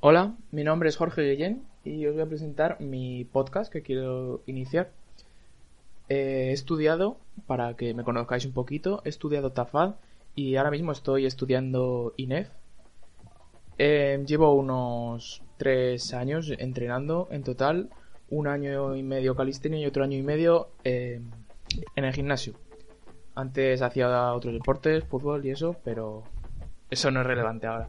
Hola, 0.00 0.36
mi 0.52 0.62
nombre 0.62 0.88
es 0.88 0.96
Jorge 0.96 1.28
Guillén 1.28 1.64
y 1.82 2.06
os 2.06 2.14
voy 2.14 2.22
a 2.22 2.28
presentar 2.28 2.80
mi 2.80 3.24
podcast 3.24 3.72
que 3.72 3.82
quiero 3.82 4.42
iniciar. 4.46 4.92
Eh, 6.08 6.50
he 6.50 6.52
estudiado, 6.52 7.18
para 7.48 7.74
que 7.74 7.94
me 7.94 8.04
conozcáis 8.04 8.46
un 8.46 8.52
poquito, 8.52 9.02
he 9.04 9.08
estudiado 9.08 9.50
TAFAD 9.50 9.96
y 10.36 10.54
ahora 10.54 10.70
mismo 10.70 10.92
estoy 10.92 11.26
estudiando 11.26 12.14
INEF. 12.16 12.48
Eh, 13.78 14.22
llevo 14.24 14.54
unos 14.54 15.42
tres 15.56 16.14
años 16.14 16.52
entrenando 16.56 17.26
en 17.32 17.42
total, 17.42 17.90
un 18.30 18.46
año 18.46 18.94
y 18.94 19.02
medio 19.02 19.34
calistenia 19.34 19.80
y 19.80 19.86
otro 19.86 20.04
año 20.04 20.16
y 20.16 20.22
medio 20.22 20.68
eh, 20.84 21.20
en 21.96 22.04
el 22.04 22.14
gimnasio. 22.14 22.54
Antes 23.34 23.82
hacía 23.82 24.32
otros 24.32 24.54
deportes, 24.54 25.02
fútbol 25.02 25.44
y 25.44 25.50
eso, 25.50 25.74
pero 25.82 26.22
eso 26.88 27.10
no 27.10 27.22
es 27.22 27.26
relevante 27.26 27.66
ahora. 27.66 27.88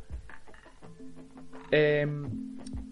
Em, 1.71 2.25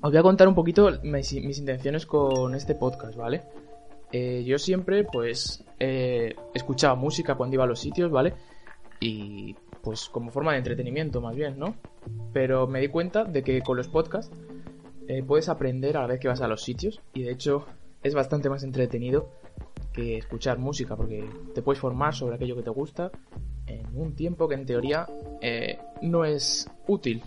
os 0.02 0.12
voy 0.12 0.18
a 0.18 0.24
contar 0.24 0.48
un 0.48 0.56
poquito 0.56 0.90
mis, 1.04 1.34
intenciones 1.34 2.06
con 2.06 2.54
este 2.56 2.76
podcast, 2.76 3.18
¿vale? 3.18 3.44
Eh, 4.12 4.44
yo 4.46 4.58
siempre, 4.58 5.04
pues, 5.04 5.64
eh, 5.80 6.36
escuchaba 6.54 6.96
música 6.96 7.36
cuando 7.36 7.56
iba 7.56 7.64
a 7.64 7.68
los 7.68 7.80
sitios, 7.80 8.12
¿vale? 8.12 8.34
Y, 9.00 9.56
pues, 9.82 10.08
como 10.10 10.32
forma 10.32 10.52
de 10.54 10.60
entretenimiento, 10.60 11.20
más 11.20 11.36
bien, 11.36 11.58
¿no? 11.58 11.76
Pero 12.32 12.68
me 12.68 12.80
di 12.80 12.88
cuenta 12.90 13.26
de 13.26 13.44
que 13.44 13.62
con 13.62 13.78
los 13.78 13.88
podcasts 13.88 14.32
eh, 15.08 15.24
puedes 15.24 15.50
aprender 15.50 15.98
a 15.98 16.02
la 16.02 16.08
vez 16.08 16.20
que 16.20 16.28
vas 16.28 16.42
a 16.42 16.48
los 16.48 16.62
sitios 16.62 17.02
y, 17.14 17.24
de 17.24 17.32
hecho, 17.32 17.66
es 18.04 18.14
bastante 18.14 18.50
más 18.50 18.64
entretenido 18.64 19.30
que 19.92 20.18
escuchar 20.18 20.60
música 20.60 20.96
porque 20.96 21.28
te 21.56 21.62
puedes 21.64 21.82
formar 21.82 22.14
sobre 22.14 22.36
aquello 22.36 22.56
que 22.56 22.62
te 22.62 22.70
gusta 22.70 23.12
en 23.66 23.88
un 23.96 24.14
tiempo 24.14 24.48
que 24.48 24.54
en 24.54 24.66
teoría 24.66 25.08
no 26.02 26.24
es 26.24 26.70
útil 26.86 27.24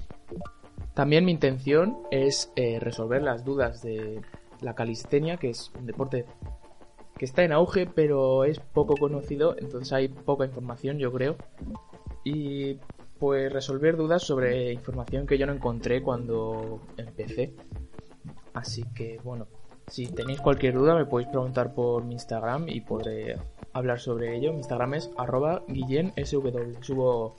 también 0.95 1.25
mi 1.25 1.33
intención 1.33 1.99
es 2.11 2.53
eh, 2.57 2.79
resolver 2.81 3.23
las 3.23 3.45
dudas 3.45 3.83
de 3.83 4.21
la 4.61 4.75
calistenia, 4.75 5.37
que 5.37 5.51
es 5.51 5.71
un 5.79 5.87
deporte 5.87 6.27
que 7.17 7.25
está 7.25 7.43
en 7.45 7.53
auge, 7.53 7.87
pero 7.87 8.45
es 8.45 8.61
poco 8.61 8.97
conocido, 8.97 9.57
entonces 9.59 9.93
hay 9.93 10.09
poca 10.09 10.47
información, 10.47 10.99
yo 10.99 11.13
creo. 11.13 11.37
Y 12.25 12.79
pues 13.19 13.53
resolver 13.53 13.97
dudas 13.97 14.23
sobre 14.23 14.73
información 14.73 15.27
que 15.27 15.37
yo 15.37 15.47
no 15.47 15.53
encontré 15.53 16.03
cuando 16.03 16.81
empecé. 16.97 17.55
Así 18.55 18.83
que 18.95 19.19
bueno, 19.23 19.47
si 19.87 20.07
tenéis 20.07 20.41
cualquier 20.41 20.75
duda 20.75 20.95
me 20.95 21.05
podéis 21.05 21.29
preguntar 21.29 21.75
por 21.75 22.05
mi 22.05 22.15
Instagram 22.15 22.69
y 22.69 22.81
podré 22.81 23.37
hablar 23.73 24.01
sobre 24.01 24.37
ello. 24.37 24.53
Mi 24.53 24.59
Instagram 24.59 24.95
es 24.95 25.11
arroba 25.19 25.63
guillensw. 25.69 26.41
Subo 26.81 27.37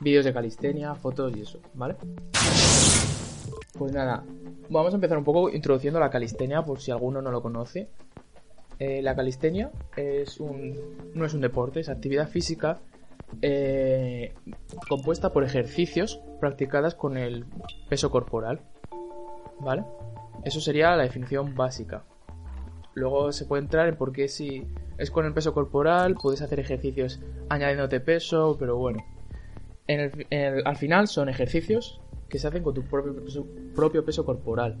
vídeos 0.00 0.24
de 0.24 0.32
calistenia, 0.32 0.94
fotos 0.94 1.36
y 1.36 1.42
eso, 1.42 1.60
¿vale? 1.74 1.96
Pues 3.78 3.92
nada, 3.92 4.24
vamos 4.68 4.92
a 4.92 4.96
empezar 4.96 5.18
un 5.18 5.24
poco 5.24 5.50
introduciendo 5.50 6.00
la 6.00 6.10
calistenia 6.10 6.62
por 6.62 6.80
si 6.80 6.90
alguno 6.90 7.22
no 7.22 7.30
lo 7.30 7.42
conoce. 7.42 7.88
Eh, 8.78 9.00
la 9.02 9.16
calistenia 9.16 9.70
es 9.96 10.38
un, 10.38 10.74
no 11.14 11.24
es 11.24 11.34
un 11.34 11.40
deporte, 11.40 11.80
es 11.80 11.88
actividad 11.88 12.28
física 12.28 12.80
eh, 13.42 14.34
compuesta 14.88 15.32
por 15.32 15.44
ejercicios 15.44 16.20
practicadas 16.40 16.94
con 16.94 17.16
el 17.16 17.44
peso 17.88 18.10
corporal. 18.10 18.60
¿Vale? 19.60 19.84
Eso 20.44 20.60
sería 20.60 20.94
la 20.96 21.02
definición 21.02 21.54
básica. 21.54 22.04
Luego 22.94 23.32
se 23.32 23.46
puede 23.46 23.62
entrar 23.62 23.88
en 23.88 23.96
por 23.96 24.12
qué 24.12 24.28
si 24.28 24.66
es 24.98 25.10
con 25.10 25.26
el 25.26 25.34
peso 25.34 25.52
corporal, 25.52 26.14
puedes 26.14 26.40
hacer 26.40 26.60
ejercicios 26.60 27.20
añadiéndote 27.48 28.00
peso, 28.00 28.56
pero 28.58 28.76
bueno, 28.76 29.04
al 29.88 30.76
final 30.76 31.08
son 31.08 31.28
ejercicios 31.28 32.00
que 32.28 32.38
se 32.38 32.48
hacen 32.48 32.62
con 32.62 32.74
tu 32.74 32.82
propio 32.82 33.14
peso, 33.24 33.46
propio 33.74 34.04
peso 34.04 34.24
corporal, 34.24 34.76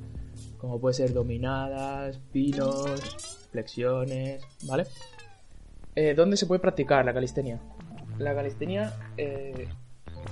como 0.58 0.80
puede 0.80 0.94
ser 0.94 1.12
dominadas, 1.12 2.18
pinos, 2.32 3.48
flexiones, 3.50 4.42
¿vale? 4.64 4.86
Eh, 5.94 6.14
¿Dónde 6.14 6.36
se 6.36 6.46
puede 6.46 6.60
practicar 6.60 7.04
la 7.04 7.14
calistenia? 7.14 7.60
La 8.18 8.34
calistenia, 8.34 8.92
eh, 9.16 9.68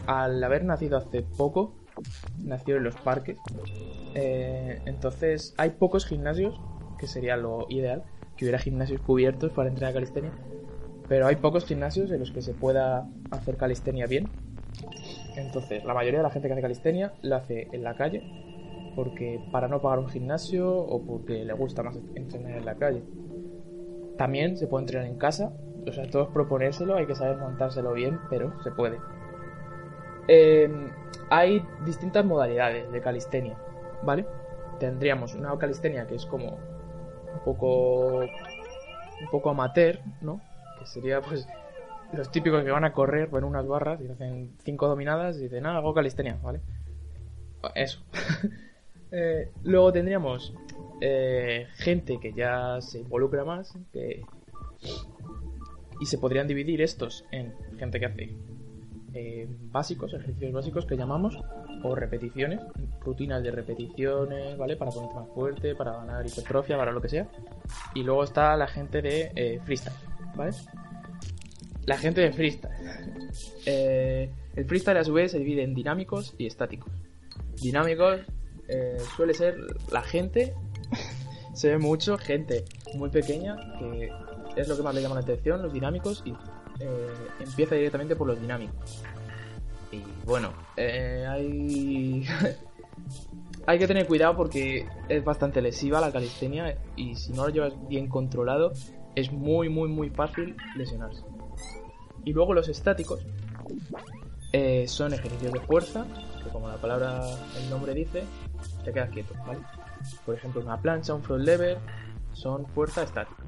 al 0.07 0.43
haber 0.43 0.65
nacido 0.65 0.97
hace 0.97 1.23
poco, 1.23 1.75
nació 2.43 2.77
en 2.77 2.85
los 2.85 2.95
parques. 2.97 3.39
Eh, 4.15 4.81
entonces, 4.87 5.55
hay 5.56 5.71
pocos 5.71 6.06
gimnasios, 6.06 6.61
que 6.99 7.06
sería 7.06 7.37
lo 7.37 7.67
ideal, 7.69 8.05
que 8.37 8.45
hubiera 8.45 8.59
gimnasios 8.59 9.01
cubiertos 9.01 9.53
para 9.53 9.69
entrenar 9.69 9.95
calistenia. 9.95 10.33
Pero 11.09 11.27
hay 11.27 11.37
pocos 11.37 11.65
gimnasios 11.65 12.11
en 12.11 12.21
los 12.21 12.31
que 12.31 12.43
se 12.43 12.53
pueda 12.53 13.09
hacer 13.31 13.56
calistenia 13.56 14.06
bien. 14.06 14.29
Entonces, 15.37 15.85
la 15.85 15.95
mayoría 15.95 16.21
de 16.21 16.25
la 16.25 16.31
gente 16.31 16.49
que 16.49 16.53
hace 16.53 16.62
calistenia 16.62 17.12
lo 17.23 17.37
hace 17.37 17.69
en 17.73 17.83
la 17.83 17.95
calle, 17.95 18.23
porque 18.95 19.41
para 19.51 19.69
no 19.69 19.81
pagar 19.81 19.99
un 19.99 20.09
gimnasio 20.09 20.71
o 20.71 21.03
porque 21.03 21.45
le 21.45 21.53
gusta 21.53 21.83
más 21.83 21.99
entrenar 22.15 22.59
en 22.59 22.65
la 22.65 22.77
calle. 22.77 23.03
También 24.17 24.57
se 24.57 24.67
puede 24.67 24.85
entrenar 24.85 25.09
en 25.09 25.19
casa, 25.19 25.53
o 25.87 25.93
sea, 25.93 26.09
todo 26.09 26.25
es 26.25 26.29
proponérselo, 26.31 26.95
hay 26.95 27.07
que 27.07 27.15
saber 27.15 27.37
montárselo 27.37 27.93
bien, 27.93 28.21
pero 28.31 28.53
se 28.62 28.71
puede. 28.71 28.99
Em, 30.29 30.91
hay 31.31 31.62
distintas 31.85 32.25
modalidades 32.25 32.91
de 32.91 33.01
calistenia, 33.01 33.59
¿vale? 34.03 34.27
Tendríamos 34.79 35.35
una 35.35 35.56
calistenia 35.59 36.06
que 36.06 36.15
es 36.15 36.27
como 36.27 36.47
un 36.47 37.41
poco 37.45 38.21
un 38.21 39.31
poco 39.31 39.51
amateur, 39.51 39.99
¿no? 40.21 40.41
Que 40.79 40.87
sería 40.87 41.21
pues 41.21 41.47
los 42.15 42.31
típicos 42.31 42.65
que 42.65 42.71
van 42.71 42.85
a 42.85 42.93
correr 42.93 43.29
en 43.33 43.45
unas 43.45 43.67
barras 43.67 44.01
y 44.01 44.09
hacen 44.09 44.53
cinco 44.65 44.89
dominadas 44.89 45.37
y 45.39 45.43
dicen, 45.43 45.67
ah, 45.67 45.77
hago 45.77 45.95
calistenia, 45.95 46.39
¿vale? 46.43 46.61
Eso. 47.75 48.01
Eh, 49.17 49.53
luego 49.63 49.93
tendríamos 49.93 50.53
eh, 51.01 51.69
gente 51.77 52.19
que 52.19 52.33
ya 52.33 52.81
se 52.81 52.99
involucra 52.99 53.45
más 53.45 53.73
y 56.01 56.07
se 56.07 56.19
podrían 56.19 56.49
dividir 56.49 56.83
estos 56.83 57.25
en 57.31 57.55
gente 57.79 58.01
que 58.01 58.07
hace 58.07 58.37
eh, 59.13 59.47
básicos, 59.71 60.13
ejercicios 60.15 60.53
básicos 60.53 60.85
que 60.85 60.97
llamamos, 60.97 61.39
o 61.85 61.95
repeticiones, 61.95 62.59
rutinas 63.03 63.45
de 63.45 63.53
repeticiones, 63.53 64.59
¿vale? 64.59 64.75
Para 64.75 64.91
ponerte 64.91 65.15
más 65.15 65.29
fuerte, 65.29 65.77
para 65.77 65.93
ganar 65.93 66.27
hipertrofia, 66.27 66.77
para 66.77 66.91
lo 66.91 67.01
que 67.01 67.09
sea. 67.09 67.29
Y 67.95 68.03
luego 68.03 68.25
está 68.25 68.57
la 68.57 68.67
gente 68.67 69.01
de 69.01 69.61
freestyle, 69.65 69.95
¿vale? 70.35 70.55
La 71.87 71.99
gente 71.99 72.21
de 72.21 72.33
freestyle. 72.33 72.72
Eh, 73.67 74.31
el 74.55 74.65
freestyle 74.65 74.99
a 74.99 75.05
su 75.05 75.12
vez 75.12 75.33
se 75.33 75.39
divide 75.39 75.62
en 75.62 75.75
dinámicos 75.75 76.34
y 76.39 76.47
estáticos. 76.47 76.93
Dinámicos 77.61 78.21
eh, 78.69 78.99
suele 79.17 79.34
ser 79.34 79.56
la 79.91 80.03
gente, 80.03 80.55
se 81.55 81.71
ve 81.71 81.78
mucho, 81.78 82.17
gente 82.19 82.65
muy 82.94 83.11
pequeña, 83.11 83.56
que 83.78 84.11
es 84.56 84.69
lo 84.69 84.77
que 84.77 84.83
más 84.83 84.94
le 84.94 85.03
llama 85.03 85.17
la 85.17 85.23
atención, 85.23 85.62
los 85.62 85.73
dinámicos, 85.73 86.23
y 86.25 86.31
eh, 86.31 87.09
empieza 87.41 87.75
directamente 87.75 88.17
por 88.17 88.27
los 88.27 88.41
dinámicos. 88.41 89.03
Y 89.93 90.03
bueno, 90.25 90.53
hay... 90.77 92.25
hay 93.67 93.79
que 93.79 93.87
tener 93.87 94.06
cuidado 94.06 94.37
porque 94.37 94.87
es 95.09 95.25
bastante 95.25 95.62
lesiva 95.62 96.00
la 96.00 96.12
calistenia 96.12 96.76
y 96.97 97.14
si 97.14 97.32
no 97.32 97.47
lo 97.47 97.49
llevas 97.49 97.73
bien 97.88 98.09
controlado 98.09 98.73
es 99.14 99.32
muy 99.32 99.69
muy 99.69 99.88
muy 99.88 100.11
fácil 100.11 100.56
lesionarse. 100.76 101.23
Y 102.25 102.32
luego 102.32 102.55
los 102.55 102.69
estáticos 102.69 103.21
eh, 104.53 104.87
son 104.87 105.12
ejercicios 105.12 105.53
de 105.53 105.61
fuerza, 105.61 106.06
que 106.43 106.50
como 106.50 106.69
la 106.69 106.76
palabra, 106.76 107.26
el 107.61 107.71
nombre 107.71 107.93
dice, 107.93 108.25
te 108.85 108.93
quedas 108.93 109.11
quieto, 109.11 109.35
¿vale? 109.47 109.61
Por 110.25 110.35
ejemplo, 110.35 110.61
una 110.61 110.81
plancha, 110.81 111.15
un 111.15 111.23
front 111.23 111.44
lever, 111.44 111.79
son 112.32 112.67
fuerza 112.67 113.03
estática. 113.03 113.43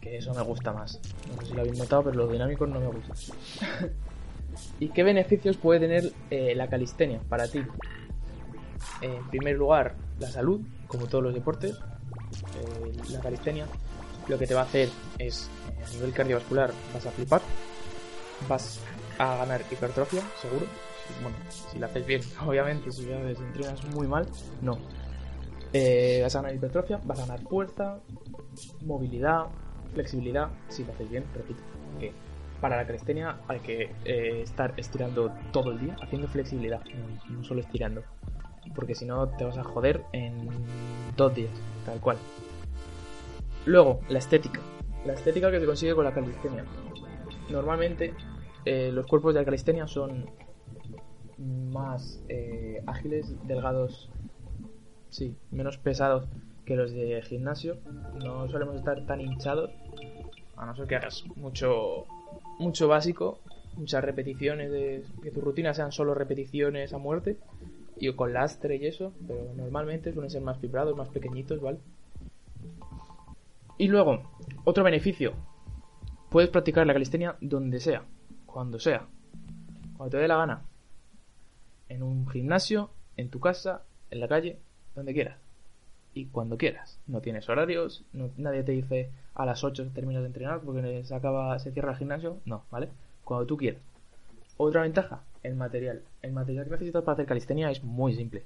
Que 0.00 0.18
eso 0.18 0.32
me 0.34 0.42
gusta 0.42 0.72
más. 0.72 1.00
No 1.34 1.40
sé 1.40 1.48
si 1.48 1.54
lo 1.54 1.60
habéis 1.60 1.78
notado, 1.78 2.04
pero 2.04 2.16
los 2.16 2.32
dinámicos 2.32 2.68
no 2.68 2.80
me 2.80 2.86
gustan. 2.86 3.16
¿Y 4.80 4.88
qué 4.90 5.02
beneficios 5.02 5.56
puede 5.56 5.80
tener 5.80 6.12
eh, 6.30 6.54
la 6.54 6.68
calistenia 6.68 7.20
para 7.28 7.48
ti? 7.48 7.62
En 9.02 9.28
primer 9.28 9.56
lugar, 9.56 9.96
la 10.18 10.28
salud, 10.28 10.60
como 10.86 11.06
todos 11.06 11.24
los 11.24 11.34
deportes. 11.34 11.72
Eh, 11.72 12.92
la 13.10 13.20
calistenia 13.20 13.66
lo 14.28 14.38
que 14.38 14.46
te 14.46 14.54
va 14.54 14.60
a 14.60 14.64
hacer 14.64 14.88
es, 15.18 15.50
eh, 15.68 15.84
a 15.84 15.90
nivel 15.90 16.12
cardiovascular, 16.12 16.72
vas 16.92 17.06
a 17.06 17.10
flipar, 17.10 17.42
vas 18.48 18.80
a 19.18 19.36
ganar 19.36 19.62
hipertrofia, 19.70 20.22
seguro, 20.40 20.66
bueno, 21.22 21.36
si 21.50 21.78
lo 21.78 21.86
haces 21.86 22.06
bien, 22.06 22.22
obviamente, 22.46 22.92
si, 22.92 23.04
si 23.04 23.10
entrenas 23.10 23.84
muy 23.94 24.06
mal, 24.06 24.26
no. 24.60 24.78
Eh, 25.72 26.20
vas 26.22 26.34
a 26.34 26.40
ganar 26.40 26.54
hipertrofia, 26.54 27.00
vas 27.04 27.18
a 27.18 27.26
ganar 27.26 27.40
fuerza, 27.40 27.98
movilidad, 28.82 29.46
flexibilidad, 29.92 30.48
si 30.68 30.84
lo 30.84 30.92
haces 30.92 31.10
bien, 31.10 31.24
repito, 31.34 31.60
que 31.98 32.12
para 32.60 32.76
la 32.76 32.86
calistenia 32.86 33.36
hay 33.48 33.60
que 33.60 33.90
eh, 34.04 34.42
estar 34.42 34.74
estirando 34.76 35.30
todo 35.52 35.72
el 35.72 35.80
día, 35.80 35.96
haciendo 36.00 36.28
flexibilidad, 36.28 36.80
no, 37.28 37.44
solo 37.44 37.60
estirando. 37.60 38.02
Porque 38.74 38.94
si 38.94 39.04
no 39.04 39.28
te 39.28 39.44
vas 39.44 39.56
a 39.56 39.64
joder 39.64 40.02
en 40.12 40.48
dos 41.16 41.34
días, 41.34 41.52
tal 41.84 42.00
cual. 42.00 42.18
Luego, 43.66 44.00
la 44.08 44.18
estética. 44.18 44.60
La 45.04 45.12
estética 45.12 45.50
que 45.50 45.60
se 45.60 45.66
consigue 45.66 45.94
con 45.94 46.04
la 46.04 46.12
calistenia. 46.12 46.64
Normalmente 47.50 48.14
eh, 48.64 48.90
los 48.92 49.06
cuerpos 49.06 49.34
de 49.34 49.40
la 49.40 49.44
calistenia 49.44 49.86
son 49.86 50.26
más 51.38 52.22
eh, 52.28 52.82
ágiles, 52.86 53.34
delgados, 53.46 54.10
sí, 55.10 55.36
menos 55.50 55.78
pesados 55.78 56.26
que 56.64 56.76
los 56.76 56.92
de 56.92 57.22
gimnasio. 57.22 57.78
No 58.22 58.48
solemos 58.48 58.76
estar 58.76 59.06
tan 59.06 59.20
hinchados, 59.20 59.70
a 60.56 60.66
no 60.66 60.76
ser 60.76 60.86
que 60.86 60.96
hagas 60.96 61.24
mucho 61.36 62.06
mucho 62.58 62.88
básico, 62.88 63.38
muchas 63.76 64.04
repeticiones, 64.04 64.70
de, 64.70 65.04
que 65.22 65.30
tus 65.30 65.42
rutinas 65.42 65.76
sean 65.76 65.92
solo 65.92 66.14
repeticiones 66.14 66.92
a 66.92 66.98
muerte, 66.98 67.38
y 67.96 68.12
con 68.12 68.32
lastre 68.32 68.76
y 68.76 68.86
eso, 68.86 69.12
pero 69.26 69.52
normalmente 69.56 70.12
suelen 70.12 70.30
ser 70.30 70.42
más 70.42 70.58
fibrados, 70.58 70.96
más 70.96 71.08
pequeñitos, 71.08 71.60
¿vale? 71.60 71.78
Y 73.78 73.86
luego, 73.86 74.22
otro 74.64 74.82
beneficio, 74.82 75.34
puedes 76.30 76.50
practicar 76.50 76.86
la 76.86 76.92
calistenia 76.92 77.36
donde 77.40 77.78
sea, 77.78 78.02
cuando 78.44 78.80
sea, 78.80 79.06
cuando 79.96 80.10
te 80.10 80.16
dé 80.16 80.26
la 80.26 80.36
gana, 80.36 80.64
en 81.88 82.02
un 82.02 82.28
gimnasio, 82.28 82.90
en 83.16 83.30
tu 83.30 83.38
casa, 83.38 83.82
en 84.10 84.18
la 84.20 84.28
calle, 84.28 84.58
donde 84.96 85.14
quieras. 85.14 85.38
Y 86.12 86.26
cuando 86.26 86.58
quieras. 86.58 86.98
No 87.06 87.20
tienes 87.20 87.48
horarios, 87.48 88.04
nadie 88.36 88.64
te 88.64 88.72
dice, 88.72 89.10
a 89.34 89.46
las 89.46 89.62
8 89.62 89.90
terminas 89.94 90.22
de 90.22 90.26
entrenar 90.26 90.60
porque 90.60 91.04
se 91.04 91.14
acaba, 91.14 91.56
se 91.60 91.70
cierra 91.70 91.92
el 91.92 91.98
gimnasio. 91.98 92.38
No, 92.44 92.64
¿vale? 92.70 92.88
Cuando 93.22 93.46
tú 93.46 93.56
quieras. 93.56 93.80
Otra 94.56 94.82
ventaja, 94.82 95.22
el 95.44 95.54
material. 95.54 96.02
El 96.20 96.32
material 96.32 96.64
que 96.64 96.72
necesitas 96.72 97.04
para 97.04 97.14
hacer 97.14 97.26
calistenia 97.26 97.70
es 97.70 97.84
muy 97.84 98.14
simple. 98.14 98.42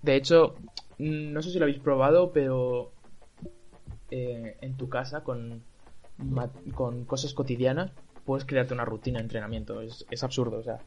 De 0.00 0.16
hecho, 0.16 0.54
no 0.98 1.42
sé 1.42 1.50
si 1.50 1.58
lo 1.58 1.66
habéis 1.66 1.80
probado, 1.80 2.32
pero 2.32 2.92
eh, 4.10 4.56
en 4.60 4.76
tu 4.76 4.88
casa 4.88 5.22
con, 5.22 5.62
con 6.74 7.04
cosas 7.04 7.34
cotidianas 7.34 7.92
puedes 8.24 8.44
crearte 8.44 8.74
una 8.74 8.84
rutina 8.84 9.18
de 9.18 9.24
entrenamiento. 9.24 9.80
Es, 9.80 10.06
es, 10.10 10.22
absurdo, 10.22 10.58
o 10.58 10.62
sea. 10.62 10.78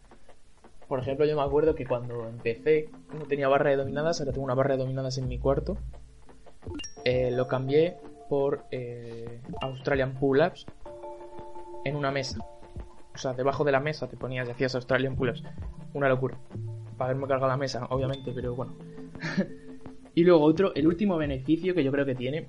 Por 0.88 1.00
ejemplo, 1.00 1.26
yo 1.26 1.36
me 1.36 1.42
acuerdo 1.42 1.76
que 1.76 1.86
cuando 1.86 2.28
empecé 2.28 2.90
no 3.18 3.26
tenía 3.26 3.48
barra 3.48 3.72
de 3.72 3.78
dominadas, 3.78 4.20
ahora 4.20 4.32
tengo 4.32 4.46
una 4.46 4.54
barra 4.54 4.76
de 4.76 4.84
dominadas 4.84 5.18
en 5.18 5.28
mi 5.28 5.40
cuarto. 5.40 5.78
Eh, 7.06 7.32
lo 7.32 7.48
cambié 7.48 7.98
por 8.30 8.66
eh, 8.72 9.42
Australian 9.62 10.14
Pull-Ups 10.20 10.66
en 11.86 11.96
una 11.96 12.12
mesa. 12.12 12.38
O 13.14 13.18
sea, 13.18 13.34
debajo 13.34 13.64
de 13.64 13.72
la 13.72 13.80
mesa 13.80 14.08
te 14.08 14.18
ponías 14.18 14.48
y 14.48 14.52
hacías 14.52 14.76
Australian 14.76 15.16
Pull-Ups. 15.16 15.44
Una 15.94 16.10
locura. 16.10 16.38
Para 16.98 17.12
haberme 17.12 17.28
cargado 17.28 17.50
la 17.50 17.58
mesa, 17.58 17.86
obviamente, 17.90 18.32
pero 18.34 18.56
bueno. 18.56 18.76
y 20.16 20.24
luego 20.24 20.44
otro, 20.44 20.74
el 20.76 20.88
último 20.88 21.18
beneficio 21.18 21.74
que 21.74 21.84
yo 21.84 21.92
creo 21.92 22.06
que 22.06 22.16
tiene, 22.16 22.48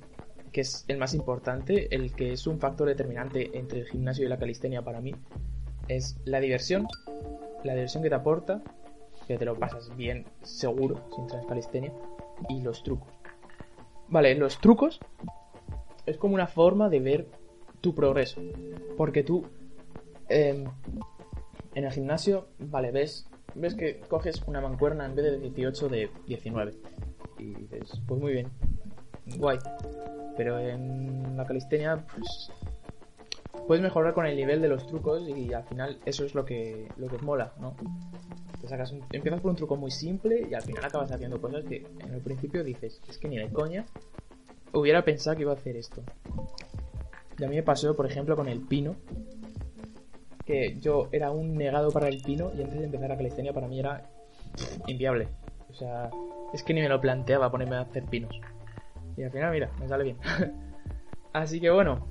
que 0.55 0.61
es 0.61 0.85
el 0.87 0.99
más 0.99 1.15
importante, 1.15 1.93
el 1.93 2.15
que 2.15 2.33
es 2.33 2.47
un 2.47 2.61
factor 2.61 2.87
determinante 2.87 3.59
entre 3.59 3.81
el 3.81 3.89
gimnasio 3.89 4.25
y 4.25 4.29
la 4.29 4.39
calistenia 4.39 4.83
para 4.83 5.01
mí, 5.01 5.13
es 5.89 6.17
la 6.25 6.39
diversión. 6.39 6.87
La 7.65 7.75
diversión 7.75 8.05
que 8.05 8.09
te 8.09 8.15
aporta, 8.15 8.63
que 9.27 9.37
te 9.37 9.45
lo 9.45 9.59
pasas 9.59 9.95
bien 9.97 10.27
seguro 10.43 11.03
si 11.13 11.23
entras 11.23 11.43
en 11.43 11.49
calistenia, 11.49 11.93
y 12.49 12.63
los 12.63 12.85
trucos. 12.85 13.09
Vale, 14.07 14.33
los 14.37 14.61
trucos 14.61 15.01
es 16.07 16.19
como 16.19 16.35
una 16.35 16.47
forma 16.47 16.89
de 16.89 17.01
ver 17.01 17.27
tu 17.81 17.93
progreso. 17.93 18.41
Porque 18.97 19.25
tú 19.25 19.45
em, 20.29 20.67
en 21.75 21.85
el 21.85 21.91
gimnasio, 21.91 22.47
vale, 22.61 22.93
ves, 22.93 23.27
ves 23.57 23.75
que 23.75 23.99
coges 24.09 24.41
una 24.47 24.61
mancuerna 24.61 25.05
en 25.05 25.17
vez 25.17 25.25
de 25.25 25.39
18 25.41 25.89
de 25.89 26.11
19. 26.29 26.75
Y 27.41 27.55
dices, 27.55 28.01
pues 28.07 28.21
muy 28.21 28.35
bien, 28.35 28.49
guay. 29.37 29.59
Pero 30.37 30.59
en 30.59 31.37
la 31.37 31.47
calistenia, 31.47 32.05
pues 32.15 32.51
puedes 33.67 33.83
mejorar 33.83 34.15
con 34.15 34.27
el 34.27 34.37
nivel 34.37 34.61
de 34.61 34.69
los 34.69 34.87
trucos 34.87 35.23
y 35.29 35.53
al 35.53 35.65
final 35.65 35.99
eso 36.05 36.25
es 36.25 36.35
lo 36.35 36.45
que, 36.45 36.89
lo 36.97 37.09
que 37.09 37.19
mola, 37.19 37.53
¿no? 37.61 37.75
Te 38.61 38.69
sacas 38.69 38.95
empiezas 39.13 39.41
por 39.41 39.51
un 39.51 39.57
truco 39.57 39.77
muy 39.77 39.91
simple 39.91 40.47
y 40.51 40.55
al 40.55 40.63
final 40.63 40.85
acabas 40.85 41.13
haciendo 41.13 41.41
cosas 41.41 41.65
que 41.65 41.87
en 42.01 42.15
el 42.15 42.21
principio 42.21 42.65
dices, 42.65 43.01
es 43.09 43.19
que 43.19 43.29
ni 43.29 43.39
de 43.39 43.49
coña 43.49 43.85
hubiera 44.73 45.05
pensado 45.05 45.37
que 45.37 45.43
iba 45.43 45.53
a 45.53 45.57
hacer 45.57 45.77
esto. 45.77 46.03
Y 47.39 47.45
a 47.45 47.49
mí 47.49 47.57
me 47.57 47.63
pasó, 47.63 47.95
por 47.97 48.07
ejemplo, 48.07 48.37
con 48.37 48.49
el 48.49 48.61
pino. 48.61 48.97
Que 50.45 50.79
yo 50.79 51.09
era 51.11 51.31
un 51.31 51.57
negado 51.57 51.91
para 51.91 52.09
el 52.09 52.21
pino 52.23 52.53
y 52.55 52.63
antes 52.63 52.79
de 52.79 52.85
empezar 52.85 53.09
la 53.09 53.17
calistenia 53.17 53.55
para 53.55 53.67
mí 53.67 53.81
era 53.81 54.11
inviable. 54.87 55.29
O 55.71 55.75
sea, 55.75 56.11
es 56.53 56.63
que 56.63 56.75
ni 56.75 56.83
me 56.83 56.89
lo 56.89 57.01
planteaba 57.01 57.51
ponerme 57.51 57.77
a 57.77 57.81
hacer 57.81 58.05
pinos. 58.05 58.39
Y 59.17 59.23
al 59.23 59.31
final, 59.31 59.53
mira, 59.53 59.71
me 59.81 59.89
sale 59.89 60.05
bien. 60.05 60.17
Así 61.33 61.61
que 61.61 61.71
bueno, 61.71 62.07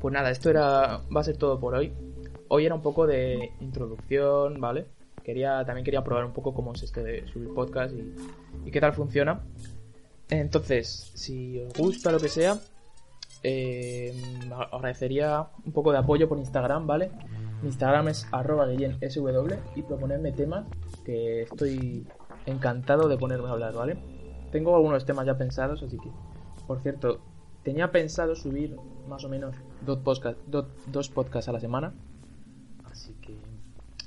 pues 0.00 0.12
nada, 0.12 0.30
esto 0.30 0.50
era 0.50 1.00
va 1.14 1.20
a 1.20 1.24
ser 1.24 1.36
todo 1.36 1.58
por 1.58 1.74
hoy. 1.74 1.92
Hoy 2.48 2.66
era 2.66 2.74
un 2.74 2.82
poco 2.82 3.06
de 3.06 3.50
introducción, 3.60 4.60
¿vale? 4.60 4.86
Quería, 5.24 5.64
también 5.64 5.84
quería 5.84 6.04
probar 6.04 6.24
un 6.24 6.32
poco 6.32 6.54
cómo 6.54 6.72
es 6.72 6.82
esto 6.84 7.02
de 7.02 7.26
subir 7.26 7.52
podcast 7.52 7.94
y, 8.64 8.70
qué 8.70 8.80
tal 8.80 8.92
funciona. 8.92 9.40
Entonces, 10.30 11.10
si 11.14 11.60
os 11.60 11.72
gusta 11.74 12.12
lo 12.12 12.20
que 12.20 12.28
sea, 12.28 12.58
eh, 13.42 14.14
agradecería 14.72 15.48
un 15.64 15.72
poco 15.72 15.92
de 15.92 15.98
apoyo 15.98 16.28
por 16.28 16.38
Instagram, 16.38 16.86
¿vale? 16.86 17.10
Mi 17.62 17.68
Instagram 17.68 18.08
es 18.08 18.26
arroba 18.30 18.68
y 18.72 19.82
proponerme 19.82 20.32
temas 20.32 20.66
que 21.04 21.42
estoy 21.42 22.06
encantado 22.44 23.08
de 23.08 23.18
ponerme 23.18 23.48
a 23.48 23.52
hablar, 23.52 23.74
¿vale? 23.74 23.96
Tengo 24.52 24.74
algunos 24.74 25.04
temas 25.04 25.26
ya 25.26 25.36
pensados, 25.36 25.82
así 25.82 25.98
que, 25.98 26.10
por 26.66 26.80
cierto, 26.80 27.20
tenía 27.62 27.90
pensado 27.90 28.34
subir 28.34 28.76
más 29.08 29.24
o 29.24 29.28
menos 29.28 29.56
dos, 29.84 29.98
podcast, 29.98 30.38
dos 30.46 31.08
podcasts 31.08 31.48
a 31.48 31.52
la 31.52 31.60
semana. 31.60 31.92
Así 32.90 33.12
que, 33.20 33.34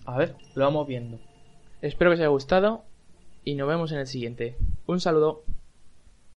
a 0.06 0.18
ver, 0.18 0.36
lo 0.56 0.66
vamos 0.66 0.88
viendo. 0.88 1.20
Espero 1.82 2.10
que 2.12 2.16
os 2.16 2.20
haya 2.20 2.30
gustado 2.30 2.84
y 3.44 3.56
nos 3.56 3.68
vemos 3.68 3.92
en 3.92 4.00
el 4.00 4.08
siguiente. 4.08 4.58
Un 4.88 5.00
saludo. 5.00 5.44